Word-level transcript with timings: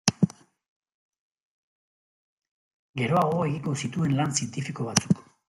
Geroago 3.03 3.45
egingo 3.51 3.75
zituen 3.85 4.19
lan 4.23 4.35
zientifiko 4.41 4.91
batzuk. 4.91 5.25